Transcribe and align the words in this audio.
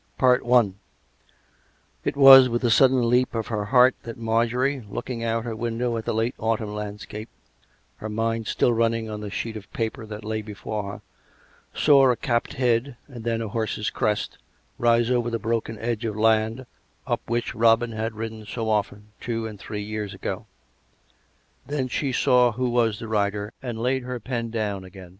PART 0.17 0.41
II 0.43 0.49
CHAPTER 0.49 0.71
I 0.73 1.33
It 2.05 2.17
was 2.17 2.49
with 2.49 2.63
a 2.63 2.71
sudden 2.71 3.07
leap 3.07 3.35
of 3.35 3.49
her 3.49 3.65
heart 3.65 3.93
that 4.01 4.17
Marjorie, 4.17 4.79
looking 4.89 5.23
out 5.23 5.37
of 5.37 5.43
her 5.43 5.55
window 5.55 5.95
at 5.95 6.05
the 6.05 6.13
late 6.15 6.33
autumn 6.39 6.73
landscape, 6.73 7.29
her 7.97 8.09
mind 8.09 8.47
still 8.47 8.73
running 8.73 9.11
on 9.11 9.21
the 9.21 9.29
sheet 9.29 9.55
of 9.55 9.71
paper 9.73 10.07
that 10.07 10.25
lay 10.25 10.41
before 10.41 10.91
her, 10.91 11.01
saw 11.75 12.09
a 12.09 12.15
capped 12.15 12.53
head, 12.53 12.97
and 13.07 13.23
then 13.23 13.43
a 13.43 13.49
horse's 13.49 13.91
crest, 13.91 14.39
rise 14.79 15.11
over 15.11 15.29
the 15.29 15.37
broken 15.37 15.77
edge 15.77 16.03
of 16.03 16.15
land 16.17 16.65
up 17.05 17.21
which 17.29 17.53
Robin 17.53 17.91
had 17.91 18.15
ridden 18.15 18.43
so 18.47 18.69
often 18.71 19.09
two 19.21 19.45
and 19.45 19.59
three 19.59 19.83
years 19.83 20.15
ago. 20.15 20.47
Then 21.67 21.87
she 21.87 22.11
saw 22.11 22.53
who 22.53 22.71
was 22.71 22.97
the 22.97 23.07
rider, 23.07 23.53
and 23.61 23.77
laid 23.79 24.01
her 24.01 24.19
pen 24.19 24.49
down 24.49 24.83
again. 24.83 25.09